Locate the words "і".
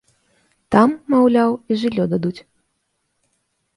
1.71-1.79